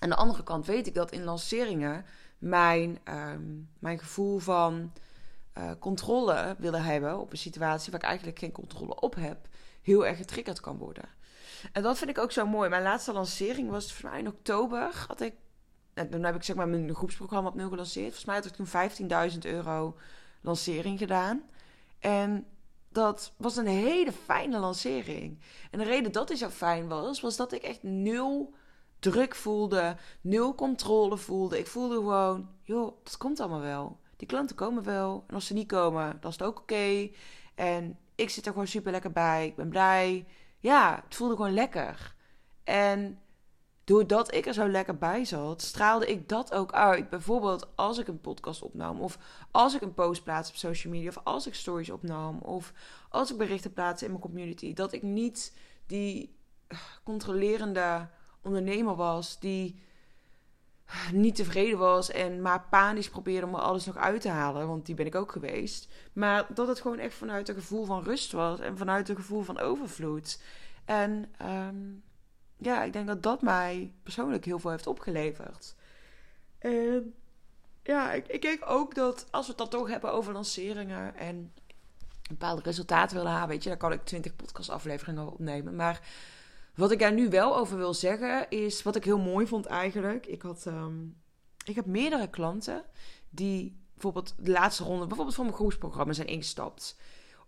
Aan 0.00 0.08
de 0.08 0.14
andere 0.14 0.42
kant 0.42 0.66
weet 0.66 0.86
ik 0.86 0.94
dat 0.94 1.12
in 1.12 1.24
lanceringen 1.24 2.04
mijn, 2.38 2.98
ehm, 3.04 3.42
mijn 3.78 3.98
gevoel 3.98 4.38
van 4.38 4.92
uh, 5.58 5.70
controle 5.78 6.56
willen 6.58 6.82
hebben 6.82 7.18
op 7.18 7.32
een 7.32 7.38
situatie 7.38 7.90
waar 7.90 8.00
ik 8.00 8.06
eigenlijk 8.06 8.38
geen 8.38 8.52
controle 8.52 9.00
op 9.00 9.14
heb, 9.14 9.48
heel 9.82 10.06
erg 10.06 10.16
getriggerd 10.16 10.60
kan 10.60 10.76
worden. 10.76 11.04
En 11.72 11.82
dat 11.82 11.98
vind 11.98 12.10
ik 12.10 12.18
ook 12.18 12.32
zo 12.32 12.46
mooi. 12.46 12.68
Mijn 12.68 12.82
laatste 12.82 13.12
lancering 13.12 13.70
was 13.70 13.92
voor 13.92 14.10
mij 14.10 14.18
in 14.18 14.28
oktober. 14.28 15.04
Had 15.08 15.20
ik, 15.20 15.34
nou, 15.94 16.08
toen 16.08 16.24
heb 16.24 16.34
ik 16.34 16.42
zeg 16.42 16.56
maar 16.56 16.68
mijn 16.68 16.94
groepsprogramma 16.94 17.48
opnieuw 17.48 17.68
gelanceerd. 17.68 18.06
Volgens 18.06 18.24
mij 18.24 18.34
had 18.34 18.44
ik 18.44 18.52
toen 18.52 19.30
15.000 19.32 19.38
euro 19.38 19.96
lancering 20.40 20.98
gedaan. 20.98 21.42
En 21.98 22.46
dat 22.88 23.32
was 23.36 23.56
een 23.56 23.66
hele 23.66 24.12
fijne 24.12 24.58
lancering. 24.58 25.40
En 25.70 25.78
de 25.78 25.84
reden 25.84 26.12
dat 26.12 26.28
het 26.28 26.38
zo 26.38 26.48
fijn 26.48 26.88
was, 26.88 27.20
was 27.20 27.36
dat 27.36 27.52
ik 27.52 27.62
echt 27.62 27.82
nul 27.82 28.54
druk 28.98 29.34
voelde, 29.34 29.96
nul 30.20 30.54
controle 30.54 31.16
voelde. 31.16 31.58
Ik 31.58 31.66
voelde 31.66 31.94
gewoon, 31.94 32.48
joh, 32.62 32.96
dat 33.04 33.16
komt 33.16 33.40
allemaal 33.40 33.60
wel. 33.60 34.00
Die 34.16 34.28
klanten 34.28 34.56
komen 34.56 34.82
wel. 34.82 35.24
En 35.26 35.34
als 35.34 35.46
ze 35.46 35.54
niet 35.54 35.68
komen, 35.68 36.16
dan 36.20 36.30
is 36.30 36.38
het 36.38 36.46
ook 36.46 36.58
oké. 36.58 37.10
En 37.54 37.98
ik 38.14 38.30
zit 38.30 38.46
er 38.46 38.52
gewoon 38.52 38.66
super 38.66 38.92
lekker 38.92 39.12
bij. 39.12 39.46
Ik 39.46 39.56
ben 39.56 39.68
blij. 39.68 40.26
Ja, 40.58 41.02
het 41.04 41.14
voelde 41.14 41.36
gewoon 41.36 41.54
lekker. 41.54 42.14
En 42.64 43.20
doordat 43.88 44.34
ik 44.34 44.46
er 44.46 44.52
zo 44.52 44.68
lekker 44.68 44.98
bij 44.98 45.24
zat, 45.24 45.62
straalde 45.62 46.06
ik 46.06 46.28
dat 46.28 46.54
ook 46.54 46.72
uit. 46.72 47.10
Bijvoorbeeld 47.10 47.68
als 47.74 47.98
ik 47.98 48.08
een 48.08 48.20
podcast 48.20 48.62
opnam, 48.62 49.00
of 49.00 49.18
als 49.50 49.74
ik 49.74 49.82
een 49.82 49.94
post 49.94 50.24
plaats 50.24 50.50
op 50.50 50.56
social 50.56 50.92
media, 50.92 51.08
of 51.08 51.20
als 51.24 51.46
ik 51.46 51.54
stories 51.54 51.90
opnam, 51.90 52.38
of 52.38 52.72
als 53.08 53.30
ik 53.30 53.38
berichten 53.38 53.72
plaatste 53.72 54.04
in 54.04 54.10
mijn 54.10 54.22
community. 54.22 54.74
Dat 54.74 54.92
ik 54.92 55.02
niet 55.02 55.56
die 55.86 56.36
controlerende 57.04 58.08
ondernemer 58.42 58.94
was 58.94 59.38
die 59.40 59.82
niet 61.12 61.34
tevreden 61.34 61.78
was 61.78 62.10
en 62.10 62.42
maar 62.42 62.66
panisch 62.70 63.08
probeerde 63.08 63.46
om 63.46 63.54
er 63.54 63.60
alles 63.60 63.86
nog 63.86 63.96
uit 63.96 64.20
te 64.20 64.28
halen, 64.28 64.66
want 64.66 64.86
die 64.86 64.94
ben 64.94 65.06
ik 65.06 65.14
ook 65.14 65.32
geweest. 65.32 65.88
Maar 66.12 66.46
dat 66.54 66.68
het 66.68 66.80
gewoon 66.80 66.98
echt 66.98 67.14
vanuit 67.14 67.48
een 67.48 67.54
gevoel 67.54 67.84
van 67.84 68.02
rust 68.02 68.32
was 68.32 68.60
en 68.60 68.76
vanuit 68.76 69.08
een 69.08 69.16
gevoel 69.16 69.42
van 69.42 69.58
overvloed. 69.58 70.42
En 70.84 71.32
ehm, 71.38 71.76
ja, 72.58 72.82
ik 72.82 72.92
denk 72.92 73.06
dat 73.06 73.22
dat 73.22 73.42
mij 73.42 73.92
persoonlijk 74.02 74.44
heel 74.44 74.58
veel 74.58 74.70
heeft 74.70 74.86
opgeleverd. 74.86 75.74
En 76.58 77.14
ja, 77.82 78.12
ik, 78.12 78.26
ik 78.26 78.42
denk 78.42 78.62
ook 78.66 78.94
dat 78.94 79.26
als 79.30 79.44
we 79.44 79.48
het 79.48 79.60
dan 79.60 79.80
toch 79.80 79.88
hebben 79.88 80.12
over 80.12 80.32
lanceringen 80.32 81.16
en 81.16 81.52
bepaalde 82.28 82.62
resultaten 82.62 83.16
willen 83.16 83.32
halen, 83.32 83.48
weet 83.48 83.62
je, 83.62 83.68
dan 83.68 83.78
kan 83.78 83.92
ik 83.92 84.04
20 84.04 84.36
podcastafleveringen 84.36 85.32
opnemen. 85.32 85.76
Maar 85.76 86.00
wat 86.74 86.90
ik 86.90 86.98
daar 86.98 87.12
nu 87.12 87.28
wel 87.28 87.56
over 87.56 87.76
wil 87.76 87.94
zeggen 87.94 88.50
is 88.50 88.82
wat 88.82 88.96
ik 88.96 89.04
heel 89.04 89.18
mooi 89.18 89.46
vond 89.46 89.66
eigenlijk. 89.66 90.26
Ik 90.26 90.42
had, 90.42 90.66
ehm, 90.66 90.96
ik 91.64 91.74
heb 91.74 91.86
meerdere 91.86 92.30
klanten 92.30 92.84
die 93.30 93.76
bijvoorbeeld 93.92 94.34
de 94.38 94.50
laatste 94.50 94.84
ronde, 94.84 95.06
bijvoorbeeld 95.06 95.34
voor 95.34 95.44
mijn 95.44 95.56
groepsprogramma 95.56 96.12
zijn 96.12 96.28
ingestapt. 96.28 96.96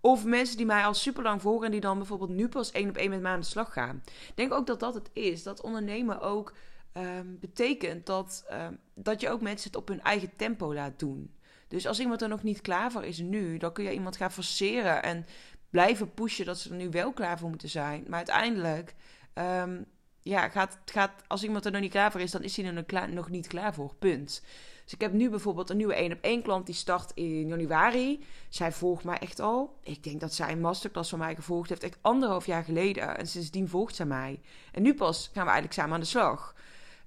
Of 0.00 0.24
mensen 0.24 0.56
die 0.56 0.66
mij 0.66 0.84
al 0.84 0.94
super 0.94 1.22
lang 1.22 1.40
volgen 1.40 1.66
en 1.66 1.72
die 1.72 1.80
dan 1.80 1.98
bijvoorbeeld 1.98 2.30
nu 2.30 2.48
pas 2.48 2.70
één 2.70 2.88
op 2.88 2.96
één 2.96 3.10
met 3.10 3.20
mij 3.20 3.32
aan 3.32 3.40
de 3.40 3.46
slag 3.46 3.72
gaan. 3.72 4.02
Ik 4.04 4.36
denk 4.36 4.52
ook 4.52 4.66
dat 4.66 4.80
dat 4.80 4.94
het 4.94 5.10
is. 5.12 5.42
Dat 5.42 5.60
ondernemen 5.60 6.20
ook 6.20 6.54
ehm, 6.92 7.26
betekent 7.40 8.06
dat, 8.06 8.44
um, 8.52 8.78
dat 8.94 9.20
je 9.20 9.30
ook 9.30 9.40
mensen 9.40 9.70
het 9.70 9.80
op 9.80 9.88
hun 9.88 10.02
eigen 10.02 10.36
tempo 10.36 10.74
laat 10.74 10.98
doen. 10.98 11.34
Dus 11.68 11.86
als 11.86 12.00
iemand 12.00 12.22
er 12.22 12.28
nog 12.28 12.42
niet 12.42 12.60
klaar 12.60 12.92
voor 12.92 13.04
is 13.04 13.18
nu, 13.18 13.58
dan 13.58 13.72
kun 13.72 13.84
je 13.84 13.92
iemand 13.92 14.16
gaan 14.16 14.32
forceren 14.32 15.02
en 15.02 15.26
blijven 15.70 16.14
pushen 16.14 16.44
dat 16.44 16.58
ze 16.58 16.70
er 16.70 16.76
nu 16.76 16.90
wel 16.90 17.12
klaar 17.12 17.38
voor 17.38 17.48
moeten 17.48 17.68
zijn. 17.68 18.04
Maar 18.08 18.16
uiteindelijk, 18.16 18.94
um, 19.34 19.86
ja, 20.20 20.48
gaat, 20.48 20.78
gaat, 20.84 21.12
als 21.26 21.42
iemand 21.44 21.64
er 21.64 21.72
nog 21.72 21.80
niet 21.80 21.90
klaar 21.90 22.10
voor 22.10 22.20
is, 22.20 22.30
dan 22.30 22.42
is 22.42 22.56
hij 22.56 22.66
er 22.66 22.72
nog, 22.72 23.08
nog 23.08 23.30
niet 23.30 23.46
klaar 23.46 23.74
voor. 23.74 23.94
Punt. 23.94 24.42
Dus 24.90 24.98
ik 24.98 25.04
heb 25.04 25.14
nu 25.14 25.30
bijvoorbeeld 25.30 25.70
een 25.70 25.76
nieuwe 25.76 25.94
1 25.94 26.12
op 26.12 26.18
1 26.20 26.42
klant 26.42 26.66
die 26.66 26.74
start 26.74 27.12
in 27.14 27.48
januari. 27.48 28.24
Zij 28.48 28.72
volgt 28.72 29.04
mij 29.04 29.18
echt 29.18 29.40
al. 29.40 29.78
Ik 29.82 30.04
denk 30.04 30.20
dat 30.20 30.34
zij 30.34 30.52
een 30.52 30.60
masterclass 30.60 31.10
van 31.10 31.18
mij 31.18 31.34
gevolgd 31.34 31.68
heeft, 31.68 31.82
echt 31.82 31.98
anderhalf 32.00 32.46
jaar 32.46 32.64
geleden. 32.64 33.16
En 33.16 33.26
sindsdien 33.26 33.68
volgt 33.68 33.94
zij 33.94 34.06
mij. 34.06 34.40
En 34.72 34.82
nu 34.82 34.94
pas 34.94 35.30
gaan 35.32 35.44
we 35.44 35.50
eigenlijk 35.50 35.72
samen 35.72 35.94
aan 35.94 36.00
de 36.00 36.06
slag. 36.06 36.54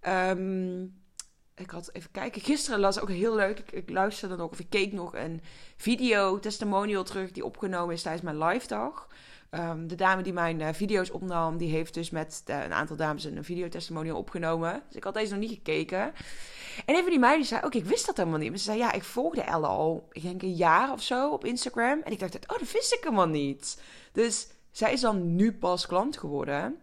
Um, 0.07 1.01
ik 1.55 1.69
had 1.69 1.89
even 1.93 2.11
kijken. 2.11 2.41
Gisteren 2.41 2.79
las 2.79 2.99
ook 2.99 3.09
heel 3.09 3.35
leuk. 3.35 3.59
Ik, 3.59 3.71
ik, 3.71 3.89
luisterde 3.89 4.35
nog 4.35 4.51
of 4.51 4.59
ik 4.59 4.69
keek 4.69 4.93
nog 4.93 5.15
een 5.15 5.41
video 5.77 6.39
testimonial 6.39 7.03
terug 7.03 7.31
die 7.31 7.45
opgenomen 7.45 7.93
is 7.93 8.01
tijdens 8.01 8.23
mijn 8.23 8.43
live 8.43 8.67
dag. 8.67 9.07
Um, 9.55 9.87
de 9.87 9.95
dame 9.95 10.21
die 10.21 10.33
mijn 10.33 10.59
uh, 10.59 10.67
video's 10.71 11.11
opnam, 11.11 11.57
die 11.57 11.69
heeft 11.69 11.93
dus 11.93 12.09
met 12.09 12.43
uh, 12.49 12.63
een 12.63 12.73
aantal 12.73 12.95
dames 12.95 13.23
een 13.23 13.43
videotestimonial 13.43 14.17
opgenomen. 14.17 14.81
Dus 14.87 14.95
ik 14.95 15.03
had 15.03 15.13
deze 15.13 15.31
nog 15.31 15.39
niet 15.39 15.49
gekeken. 15.51 16.13
En 16.85 16.95
een 16.95 17.01
van 17.01 17.09
die 17.09 17.19
meiden 17.19 17.45
zei 17.45 17.61
ook, 17.63 17.75
ik 17.75 17.85
wist 17.85 18.05
dat 18.05 18.17
helemaal 18.17 18.39
niet. 18.39 18.49
Maar 18.49 18.57
ze 18.57 18.63
zei, 18.63 18.77
ja, 18.77 18.91
ik 18.91 19.03
volgde 19.03 19.41
Elle 19.41 19.67
al, 19.67 20.07
ik 20.11 20.21
denk 20.21 20.41
een 20.41 20.55
jaar 20.55 20.91
of 20.91 21.01
zo 21.01 21.29
op 21.29 21.45
Instagram. 21.45 22.01
En 22.03 22.11
ik 22.11 22.19
dacht, 22.19 22.35
oh, 22.35 22.59
dat 22.59 22.71
wist 22.71 22.93
ik 22.93 23.03
helemaal 23.03 23.27
niet. 23.27 23.81
Dus 24.11 24.47
zij 24.71 24.93
is 24.93 25.01
dan 25.01 25.35
nu 25.35 25.53
pas 25.53 25.85
klant 25.85 26.17
geworden. 26.17 26.77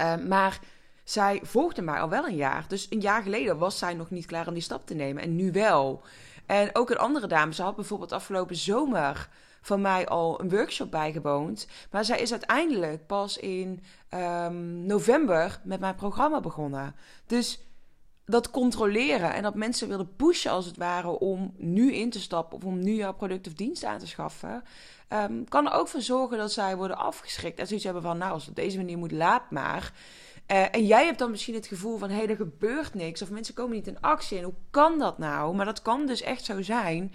Uh, 0.00 0.16
maar 0.16 0.60
zij 1.04 1.40
volgde 1.42 1.82
mij 1.82 2.00
al 2.00 2.08
wel 2.08 2.26
een 2.26 2.36
jaar. 2.36 2.64
Dus 2.68 2.86
een 2.90 3.00
jaar 3.00 3.22
geleden 3.22 3.58
was 3.58 3.78
zij 3.78 3.94
nog 3.94 4.10
niet 4.10 4.26
klaar 4.26 4.46
om 4.46 4.54
die 4.54 4.62
stap 4.62 4.86
te 4.86 4.94
nemen. 4.94 5.22
En 5.22 5.36
nu 5.36 5.52
wel. 5.52 6.02
En 6.46 6.70
ook 6.72 6.90
een 6.90 6.98
andere 6.98 7.26
dame, 7.26 7.54
ze 7.54 7.62
had 7.62 7.76
bijvoorbeeld 7.76 8.12
afgelopen 8.12 8.56
zomer 8.56 9.28
van 9.60 9.80
mij 9.80 10.06
al 10.06 10.40
een 10.40 10.50
workshop 10.50 10.90
bijgewoond. 10.90 11.66
Maar 11.90 12.04
zij 12.04 12.18
is 12.18 12.30
uiteindelijk 12.30 13.06
pas 13.06 13.36
in 13.36 13.82
um, 14.14 14.86
november 14.86 15.60
met 15.64 15.80
mijn 15.80 15.94
programma 15.94 16.40
begonnen. 16.40 16.94
Dus 17.26 17.60
dat 18.24 18.50
controleren 18.50 19.34
en 19.34 19.42
dat 19.42 19.54
mensen 19.54 19.88
willen 19.88 20.16
pushen 20.16 20.50
als 20.50 20.66
het 20.66 20.76
ware 20.76 21.18
om 21.18 21.54
nu 21.56 21.92
in 21.92 22.10
te 22.10 22.20
stappen 22.20 22.56
of 22.56 22.64
om 22.64 22.82
nu 22.82 22.94
jouw 22.94 23.14
product 23.14 23.46
of 23.46 23.52
dienst 23.52 23.84
aan 23.84 23.98
te 23.98 24.06
schaffen, 24.06 24.62
um, 25.08 25.48
kan 25.48 25.66
er 25.66 25.78
ook 25.78 25.88
voor 25.88 26.00
zorgen 26.00 26.38
dat 26.38 26.52
zij 26.52 26.76
worden 26.76 26.96
afgeschrikt 26.96 27.58
en 27.58 27.66
zoiets 27.66 27.84
hebben 27.84 28.02
van, 28.02 28.18
nou, 28.18 28.32
als 28.32 28.40
het 28.40 28.50
op 28.50 28.56
deze 28.56 28.76
manier 28.76 28.98
moet, 28.98 29.12
laat 29.12 29.50
maar. 29.50 29.92
Uh, 30.50 30.74
en 30.74 30.86
jij 30.86 31.04
hebt 31.04 31.18
dan 31.18 31.30
misschien 31.30 31.54
het 31.54 31.66
gevoel 31.66 31.98
van, 31.98 32.10
hé, 32.10 32.16
hey, 32.16 32.28
er 32.28 32.36
gebeurt 32.36 32.94
niks. 32.94 33.22
Of 33.22 33.30
mensen 33.30 33.54
komen 33.54 33.76
niet 33.76 33.86
in 33.86 34.00
actie. 34.00 34.38
En 34.38 34.44
hoe 34.44 34.54
kan 34.70 34.98
dat 34.98 35.18
nou? 35.18 35.54
Maar 35.54 35.64
dat 35.64 35.82
kan 35.82 36.06
dus 36.06 36.22
echt 36.22 36.44
zo 36.44 36.62
zijn 36.62 37.12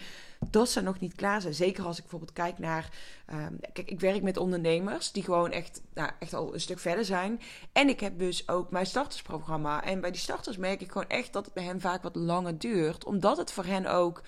dat 0.49 0.69
ze 0.69 0.81
nog 0.81 0.99
niet 0.99 1.15
klaar 1.15 1.41
zijn. 1.41 1.53
Zeker 1.53 1.85
als 1.85 1.95
ik 1.95 2.01
bijvoorbeeld 2.01 2.33
kijk 2.33 2.59
naar... 2.59 2.89
Um, 3.33 3.59
kijk, 3.73 3.89
ik 3.89 3.99
werk 3.99 4.21
met 4.21 4.37
ondernemers 4.37 5.11
die 5.11 5.23
gewoon 5.23 5.51
echt, 5.51 5.81
nou, 5.93 6.11
echt 6.19 6.33
al 6.33 6.53
een 6.53 6.61
stuk 6.61 6.79
verder 6.79 7.05
zijn. 7.05 7.41
En 7.71 7.89
ik 7.89 7.99
heb 7.99 8.19
dus 8.19 8.47
ook 8.47 8.71
mijn 8.71 8.85
startersprogramma. 8.85 9.83
En 9.83 10.01
bij 10.01 10.11
die 10.11 10.19
starters 10.19 10.57
merk 10.57 10.81
ik 10.81 10.91
gewoon 10.91 11.09
echt 11.09 11.33
dat 11.33 11.45
het 11.45 11.53
bij 11.53 11.63
hen 11.63 11.81
vaak 11.81 12.03
wat 12.03 12.15
langer 12.15 12.59
duurt. 12.59 13.05
Omdat 13.05 13.37
het 13.37 13.51
voor 13.51 13.65
hen 13.65 13.85
ook 13.85 14.21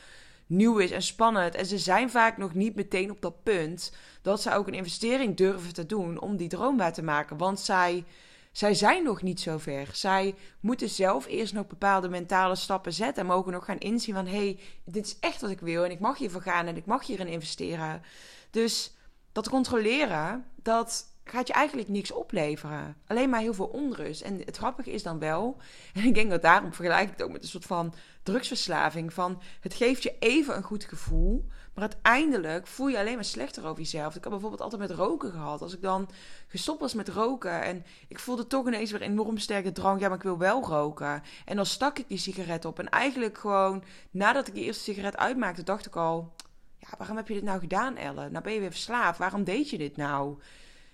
nieuw 0.47 0.77
is 0.77 0.91
en 0.91 1.01
spannend. 1.01 1.55
En 1.55 1.65
ze 1.65 1.77
zijn 1.77 2.09
vaak 2.09 2.37
nog 2.37 2.53
niet 2.53 2.75
meteen 2.75 3.11
op 3.11 3.21
dat 3.21 3.43
punt 3.43 3.93
dat 4.21 4.41
ze 4.41 4.53
ook 4.53 4.67
een 4.67 4.73
investering 4.73 5.37
durven 5.37 5.73
te 5.73 5.85
doen 5.85 6.19
om 6.19 6.37
die 6.37 6.49
droom 6.49 6.77
waar 6.77 6.93
te 6.93 7.03
maken. 7.03 7.37
Want 7.37 7.59
zij 7.59 8.03
zij 8.51 8.73
zijn 8.73 9.03
nog 9.03 9.21
niet 9.21 9.39
zo 9.39 9.57
ver. 9.57 9.87
Zij 9.93 10.35
moeten 10.59 10.89
zelf 10.89 11.25
eerst 11.25 11.53
nog 11.53 11.67
bepaalde 11.67 12.09
mentale 12.09 12.55
stappen 12.55 12.93
zetten. 12.93 13.23
En 13.23 13.29
mogen 13.29 13.51
nog 13.51 13.65
gaan 13.65 13.77
inzien 13.77 14.13
van... 14.13 14.25
hé, 14.25 14.37
hey, 14.37 14.59
dit 14.85 15.05
is 15.05 15.19
echt 15.19 15.41
wat 15.41 15.49
ik 15.49 15.59
wil 15.59 15.83
en 15.83 15.91
ik 15.91 15.99
mag 15.99 16.17
hiervoor 16.17 16.41
gaan 16.41 16.67
en 16.67 16.77
ik 16.77 16.85
mag 16.85 17.05
hierin 17.05 17.27
investeren. 17.27 18.01
Dus 18.49 18.95
dat 19.31 19.49
controleren, 19.49 20.45
dat 20.55 21.05
gaat 21.23 21.47
je 21.47 21.53
eigenlijk 21.53 21.87
niks 21.87 22.11
opleveren. 22.11 22.97
Alleen 23.07 23.29
maar 23.29 23.39
heel 23.39 23.53
veel 23.53 23.65
onrust. 23.65 24.21
En 24.21 24.41
het 24.45 24.57
grappige 24.57 24.91
is 24.91 25.03
dan 25.03 25.19
wel... 25.19 25.57
en 25.93 26.03
ik 26.03 26.13
denk 26.13 26.29
dat 26.29 26.41
daarom 26.41 26.73
vergelijk 26.73 27.03
ik 27.03 27.09
het 27.09 27.21
ook 27.21 27.31
met 27.31 27.41
een 27.41 27.49
soort 27.49 27.65
van 27.65 27.93
drugsverslaving... 28.23 29.13
van 29.13 29.41
het 29.59 29.73
geeft 29.73 30.03
je 30.03 30.15
even 30.19 30.55
een 30.55 30.63
goed 30.63 30.83
gevoel... 30.83 31.47
Maar 31.73 31.83
uiteindelijk 31.83 32.67
voel 32.67 32.87
je 32.87 32.99
alleen 32.99 33.15
maar 33.15 33.25
slechter 33.25 33.65
over 33.65 33.81
jezelf. 33.81 34.15
Ik 34.15 34.23
heb 34.23 34.31
bijvoorbeeld 34.31 34.61
altijd 34.61 34.81
met 34.81 34.91
roken 34.91 35.31
gehad. 35.31 35.61
Als 35.61 35.73
ik 35.73 35.81
dan 35.81 36.09
gestopt 36.47 36.79
was 36.79 36.93
met 36.93 37.09
roken 37.09 37.61
en 37.61 37.85
ik 38.07 38.19
voelde 38.19 38.47
toch 38.47 38.67
ineens 38.67 38.91
weer 38.91 39.01
enorm 39.01 39.37
sterke 39.37 39.71
drang. 39.71 39.99
Ja, 39.99 40.07
maar 40.07 40.17
ik 40.17 40.23
wil 40.23 40.37
wel 40.37 40.63
roken. 40.63 41.23
En 41.45 41.55
dan 41.55 41.65
stak 41.65 41.99
ik 41.99 42.07
die 42.07 42.17
sigaret 42.17 42.65
op. 42.65 42.79
En 42.79 42.89
eigenlijk 42.89 43.37
gewoon 43.37 43.83
nadat 44.11 44.47
ik 44.47 44.53
die 44.53 44.63
eerste 44.63 44.83
sigaret 44.83 45.17
uitmaakte, 45.17 45.63
dacht 45.63 45.85
ik 45.85 45.95
al... 45.95 46.33
Ja, 46.77 46.87
waarom 46.97 47.17
heb 47.17 47.27
je 47.27 47.33
dit 47.33 47.43
nou 47.43 47.59
gedaan, 47.59 47.97
Ellen? 47.97 48.31
Nou 48.31 48.43
ben 48.43 48.53
je 48.53 48.59
weer 48.59 48.71
verslaafd. 48.71 49.19
Waarom 49.19 49.43
deed 49.43 49.69
je 49.69 49.77
dit 49.77 49.97
nou? 49.97 50.39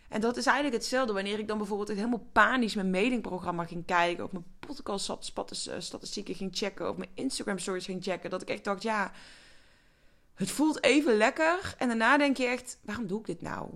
En 0.09 0.21
dat 0.21 0.37
is 0.37 0.45
eigenlijk 0.45 0.75
hetzelfde 0.75 1.13
wanneer 1.13 1.39
ik 1.39 1.47
dan 1.47 1.57
bijvoorbeeld 1.57 1.89
helemaal 1.89 2.27
panisch 2.31 2.75
mijn 2.75 2.89
mailingprogramma 2.89 3.65
ging 3.65 3.85
kijken. 3.85 4.23
Of 4.23 4.31
mijn 4.31 4.45
podcast 4.59 5.17
statistieken 5.77 6.35
ging 6.35 6.49
checken. 6.53 6.89
Of 6.89 6.97
mijn 6.97 7.09
Instagram 7.13 7.59
stories 7.59 7.85
ging 7.85 8.03
checken. 8.03 8.29
Dat 8.29 8.41
ik 8.41 8.49
echt 8.49 8.63
dacht, 8.63 8.83
ja 8.83 9.11
het 10.37 10.51
voelt 10.51 10.83
even 10.83 11.17
lekker. 11.17 11.75
En 11.77 11.87
daarna 11.87 12.17
denk 12.17 12.37
je 12.37 12.45
echt, 12.45 12.79
waarom 12.83 13.07
doe 13.07 13.19
ik 13.19 13.25
dit 13.25 13.41
nou? 13.41 13.69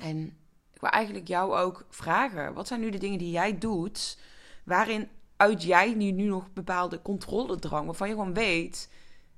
En 0.00 0.26
ik 0.72 0.80
wil 0.80 0.90
eigenlijk 0.90 1.28
jou 1.28 1.56
ook 1.56 1.86
vragen. 1.88 2.54
Wat 2.54 2.66
zijn 2.66 2.80
nu 2.80 2.90
de 2.90 2.98
dingen 2.98 3.18
die 3.18 3.30
jij 3.30 3.58
doet... 3.58 4.18
waarin 4.64 5.08
uit 5.36 5.62
jij 5.62 5.94
nu, 5.94 6.10
nu 6.10 6.24
nog 6.24 6.52
bepaalde 6.52 7.02
controledrang... 7.02 7.86
waarvan 7.86 8.08
je 8.08 8.14
gewoon 8.14 8.34
weet... 8.34 8.90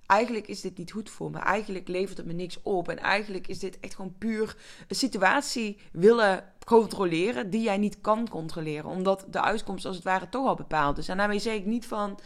eigenlijk 0.07 0.47
is 0.47 0.61
dit 0.61 0.79
niet 0.79 0.93
goed 0.93 1.11
voor 1.11 1.31
me. 1.31 1.39
Eigenlijk 1.39 1.89
levert 1.89 2.17
het 2.17 2.27
me 2.27 2.33
niks 2.33 2.63
op. 2.63 2.89
En 2.89 2.99
eigenlijk 2.99 3.47
is 3.47 3.59
dit 3.59 3.81
echt 3.81 3.95
gewoon 3.95 4.15
puur 4.19 4.57
een 4.89 4.97
situatie 4.97 5.79
willen 5.93 6.53
controleren... 6.65 7.51
die 7.51 7.63
jij 7.63 7.79
niet 7.79 8.01
kan 8.01 8.29
controleren. 8.29 8.91
Omdat 8.91 9.27
de 9.31 9.43
uitkomst 9.43 9.85
als 9.85 9.97
het 9.97 10.05
ware 10.05 10.29
toch 10.29 10.47
al 10.47 10.55
bepaald 10.55 10.99
is. 10.99 11.09
En 11.09 11.17
daarmee 11.17 11.39
zeg 11.39 11.55
ik 11.55 11.67
niet 11.67 11.87
van 11.87 12.19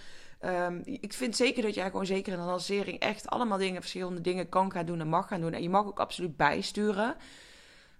Um, 0.44 0.82
ik 0.84 1.12
vind 1.12 1.36
zeker 1.36 1.62
dat 1.62 1.74
jij 1.74 1.90
gewoon 1.90 2.06
zeker 2.06 2.32
in 2.32 2.38
een 2.38 2.44
lancering 2.44 2.98
echt 2.98 3.28
allemaal 3.28 3.58
dingen, 3.58 3.80
verschillende 3.80 4.20
dingen 4.20 4.48
kan 4.48 4.72
gaan 4.72 4.86
doen 4.86 5.00
en 5.00 5.08
mag 5.08 5.28
gaan 5.28 5.40
doen. 5.40 5.52
En 5.52 5.62
je 5.62 5.68
mag 5.68 5.86
ook 5.86 6.00
absoluut 6.00 6.36
bijsturen. 6.36 7.16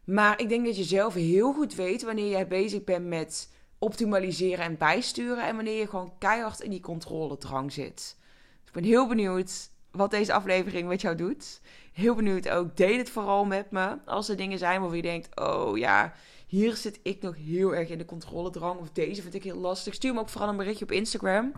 Maar 0.05 0.41
ik 0.41 0.49
denk 0.49 0.65
dat 0.65 0.77
je 0.77 0.85
zelf 0.85 1.15
heel 1.15 1.53
goed 1.53 1.75
weet 1.75 2.03
wanneer 2.03 2.31
jij 2.31 2.47
bezig 2.47 2.85
bent 2.85 3.07
met 3.07 3.51
optimaliseren 3.79 4.65
en 4.65 4.79
bijsturen. 4.79 5.47
En 5.47 5.57
wanneer 5.57 5.79
je 5.79 5.89
gewoon 5.89 6.13
keihard 6.19 6.61
in 6.61 6.71
die 6.71 6.81
controledrang 6.81 7.73
zit. 7.73 7.95
Dus 7.95 8.67
ik 8.67 8.73
ben 8.73 8.85
heel 8.85 9.09
benieuwd 9.09 9.71
wat 9.91 10.11
deze 10.11 10.33
aflevering 10.33 10.89
met 10.89 11.01
jou 11.01 11.17
doet. 11.17 11.61
Heel 11.93 12.15
benieuwd 12.15 12.49
ook. 12.49 12.77
Deel 12.77 12.99
het 12.99 13.11
vooral 13.11 13.45
met 13.45 13.71
me. 13.71 13.99
Als 14.05 14.29
er 14.29 14.37
dingen 14.37 14.59
zijn 14.59 14.81
waarvan 14.81 14.97
je 14.97 15.03
denkt: 15.03 15.41
oh 15.41 15.79
ja, 15.79 16.13
hier 16.53 16.77
zit 16.77 17.01
ik 17.03 17.23
nog 17.23 17.37
heel 17.37 17.75
erg 17.75 17.89
in 17.89 17.99
de 17.99 18.05
controledrang. 18.05 18.81
Of 18.81 18.91
deze 18.91 19.23
vind 19.23 19.35
ik 19.35 19.43
heel 19.43 19.59
lastig. 19.59 19.95
Stuur 19.95 20.15
me 20.15 20.21
ook 20.21 20.29
vooral 20.29 20.49
een 20.49 20.57
berichtje 20.57 20.85
op 20.85 20.93
Instagram. 20.93 21.53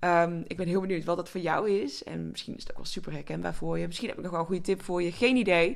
Um, 0.00 0.44
ik 0.46 0.56
ben 0.56 0.66
heel 0.66 0.80
benieuwd 0.80 1.04
wat 1.04 1.16
dat 1.16 1.28
voor 1.28 1.40
jou 1.40 1.70
is. 1.70 2.04
En 2.04 2.30
misschien 2.30 2.54
is 2.54 2.62
het 2.62 2.70
ook 2.70 2.76
wel 2.76 2.86
super 2.86 3.12
herkenbaar 3.12 3.54
voor 3.54 3.78
je. 3.78 3.86
Misschien 3.86 4.08
heb 4.08 4.16
ik 4.16 4.22
nog 4.22 4.32
wel 4.32 4.40
een 4.40 4.46
goede 4.46 4.62
tip 4.62 4.82
voor 4.82 5.02
je. 5.02 5.12
Geen 5.12 5.36
idee. 5.36 5.68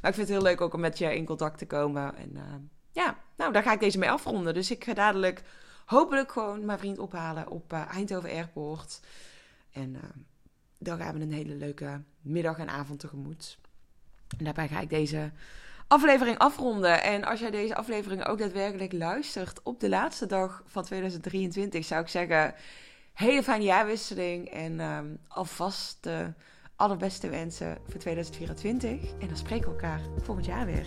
Maar 0.00 0.10
ik 0.10 0.16
vind 0.16 0.28
het 0.28 0.36
heel 0.36 0.42
leuk 0.42 0.60
ook 0.60 0.74
om 0.74 0.80
met 0.80 0.98
je 0.98 1.16
in 1.16 1.24
contact 1.24 1.58
te 1.58 1.66
komen. 1.66 2.16
En 2.16 2.30
uh, 2.34 2.42
ja, 2.92 3.18
nou, 3.36 3.52
daar 3.52 3.62
ga 3.62 3.72
ik 3.72 3.80
deze 3.80 3.98
mee 3.98 4.10
afronden. 4.10 4.54
Dus 4.54 4.70
ik 4.70 4.84
ga 4.84 4.94
dadelijk 4.94 5.42
hopelijk 5.86 6.32
gewoon 6.32 6.64
mijn 6.64 6.78
vriend 6.78 6.98
ophalen 6.98 7.48
op 7.48 7.72
uh, 7.72 7.86
Eindhoven 7.90 8.30
Airport. 8.30 9.00
En 9.72 9.94
uh, 9.94 10.00
dan 10.78 10.98
gaan 10.98 11.14
we 11.14 11.20
een 11.20 11.32
hele 11.32 11.54
leuke 11.54 12.02
middag 12.20 12.58
en 12.58 12.68
avond 12.68 13.00
tegemoet. 13.00 13.58
En 14.38 14.44
daarbij 14.44 14.68
ga 14.68 14.80
ik 14.80 14.90
deze 14.90 15.32
aflevering 15.86 16.38
afronden. 16.38 17.02
En 17.02 17.24
als 17.24 17.40
jij 17.40 17.50
deze 17.50 17.74
aflevering 17.74 18.26
ook 18.26 18.38
daadwerkelijk 18.38 18.92
luistert 18.92 19.62
op 19.62 19.80
de 19.80 19.88
laatste 19.88 20.26
dag 20.26 20.62
van 20.66 20.84
2023, 20.84 21.84
zou 21.84 22.02
ik 22.02 22.08
zeggen 22.08 22.54
hele 23.12 23.42
fijne 23.42 23.64
jaarwisseling. 23.64 24.48
En 24.50 24.80
ehm, 24.80 25.06
alvast 25.28 25.98
de 26.00 26.32
allerbeste 26.76 27.28
wensen 27.28 27.78
voor 27.88 28.00
2024. 28.00 28.90
En 29.20 29.28
dan 29.28 29.36
spreken 29.36 29.66
we 29.66 29.74
elkaar 29.74 30.00
volgend 30.22 30.46
jaar 30.46 30.66
weer. 30.66 30.86